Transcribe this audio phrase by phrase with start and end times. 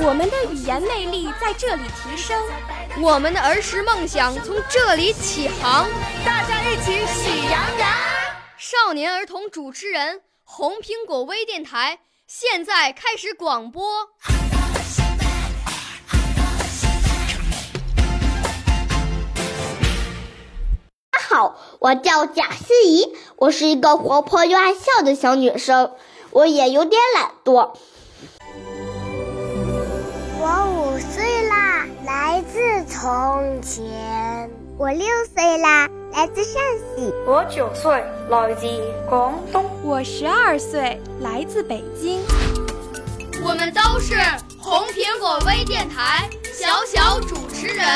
[0.00, 2.40] 我们的语言魅力在这里提升，
[3.00, 5.86] 我们的儿时梦想从这里起航。
[6.24, 7.88] 大家一起喜羊羊。
[8.56, 11.98] 少年儿童主持人，红苹果微电台。
[12.26, 14.08] 现在开始广播。
[21.10, 25.92] 大家好，我叫贾思怡，我是一个活泼又爱笑的小女生，
[26.30, 27.74] 我也有点懒惰。
[30.40, 34.50] 我五岁啦，来自从前。
[34.78, 36.62] 我六岁啦，来自陕
[36.96, 37.12] 西。
[37.26, 38.66] 我九岁，来自
[39.08, 39.64] 广东。
[39.82, 42.20] 我十二岁，来自北京。
[43.42, 44.14] 我们都是
[44.60, 47.86] 红苹果微电台小小主持人。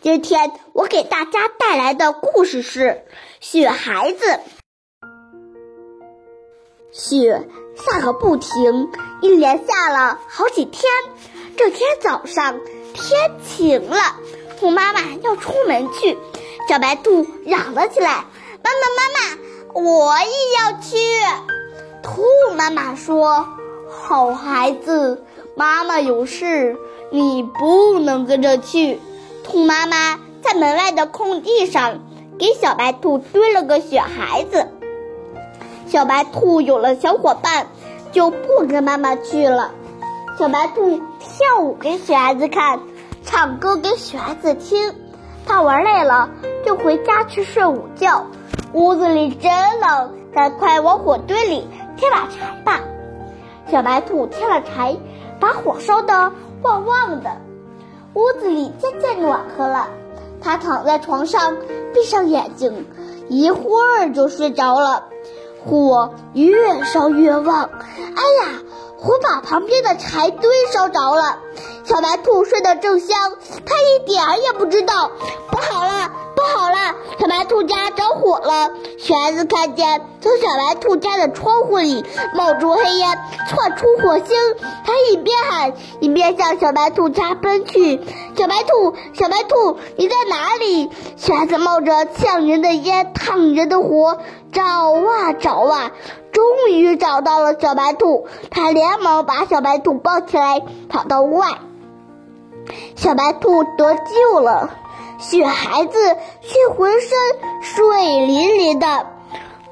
[0.00, 2.88] 今天我给大家带来的故事是
[3.40, 4.26] 《雪孩子》。
[6.96, 8.88] 雪下个不停，
[9.20, 10.84] 一连下了好几天。
[11.56, 12.60] 这天早上。
[12.94, 13.96] 天晴了，
[14.60, 16.16] 兔妈妈要出门去，
[16.68, 18.24] 小白兔嚷了起来
[18.62, 20.30] ：“妈妈，妈妈，我也
[20.62, 20.96] 要去。”
[22.04, 22.22] 兔
[22.56, 23.48] 妈妈说
[23.90, 25.24] ：“好孩子，
[25.56, 26.76] 妈妈有事，
[27.10, 29.00] 你不能跟着去。”
[29.42, 31.98] 兔妈妈在门外的空地上
[32.38, 34.68] 给小白兔堆了个雪孩子。
[35.94, 37.68] 小白兔有了小伙伴，
[38.10, 39.70] 就不跟妈妈去了。
[40.36, 42.80] 小白兔跳舞给雪孩子看，
[43.22, 44.92] 唱歌给雪孩子听。
[45.46, 46.28] 他玩累了，
[46.66, 48.26] 就回家去睡午觉。
[48.72, 52.80] 屋子里真冷，赶快往火堆里添把柴吧。
[53.70, 54.96] 小白兔添了柴，
[55.38, 57.30] 把火烧得旺旺的，
[58.14, 59.86] 屋子里渐渐暖和了。
[60.40, 61.56] 他躺在床上，
[61.94, 62.84] 闭上眼睛，
[63.28, 65.04] 一会儿就睡着了。
[65.64, 68.60] 火越烧越旺，哎呀！
[68.96, 71.38] 火把旁边的柴堆烧着了，
[71.84, 73.16] 小白兔睡得正香，
[73.66, 75.10] 它一点儿也不知道。
[75.50, 75.83] 不好，
[76.44, 76.76] 不好了！
[77.18, 78.70] 小白兔家着火了。
[78.98, 83.18] 雪孩子看见从小白兔家的窗户里冒出黑烟，
[83.48, 84.36] 窜出火星，
[84.84, 87.96] 他一边喊一边向小白兔家奔去。
[88.36, 90.90] 小白兔，小白兔，你在哪里？
[91.16, 94.18] 雪孩子冒着呛人的烟，烫人的火，
[94.52, 95.92] 找啊找啊。
[96.30, 100.60] 终于找到了小白兔，他连忙把小白兔抱起来，
[100.90, 101.48] 跑到屋外。
[102.96, 104.70] 小白兔得救了，
[105.18, 105.98] 雪孩子
[106.40, 107.10] 却浑身
[107.62, 109.06] 水淋淋的。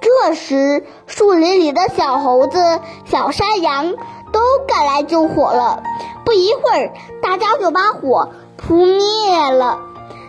[0.01, 2.59] 这时，树林里的小猴子、
[3.05, 3.95] 小山羊
[4.33, 5.83] 都赶来救火了。
[6.25, 6.93] 不一会儿，
[7.23, 9.79] 大家就把火扑灭了。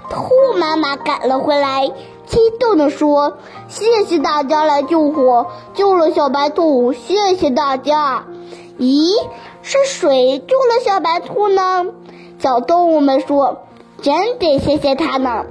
[0.09, 1.91] 兔妈妈赶了回来。
[2.25, 3.38] 激动地说
[3.68, 8.24] ：“谢谢大家来救火，救了小白兔，谢谢大家。”
[8.80, 9.12] 咦，
[9.62, 11.85] 是谁救了小白兔呢？
[12.40, 13.63] 小动物们说
[14.03, 15.45] ：“真得谢谢他呢。”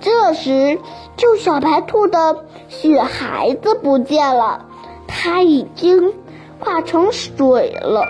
[0.00, 0.80] 这时，
[1.16, 4.66] 救小白兔的雪孩子不见了，
[5.06, 6.12] 它已经
[6.58, 8.06] 化成水了。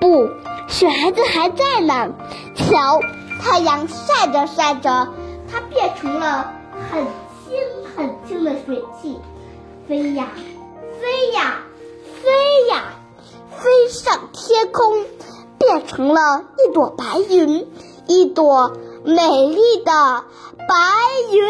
[0.00, 0.28] 不，
[0.68, 2.12] 雪孩子还在呢。
[2.54, 3.00] 瞧，
[3.40, 5.08] 太阳晒着晒着，
[5.50, 6.52] 它变成了。
[6.90, 7.58] 很轻
[7.96, 9.18] 很轻的水汽，
[9.88, 10.28] 飞呀
[11.00, 11.56] 飞呀
[12.22, 12.82] 飞呀，
[13.50, 15.04] 飞上天空，
[15.58, 17.66] 变成了一朵白云，
[18.06, 18.70] 一朵
[19.04, 20.24] 美丽的
[20.68, 20.74] 白
[21.32, 21.42] 云。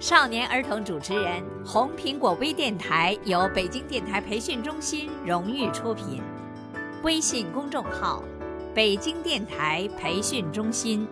[0.00, 6.20] 少年儿童主持人，红苹果微电台由北京电台培训中心荣誉出品，
[7.02, 8.22] 微信公众号。
[8.74, 11.08] 北京电台培训中心。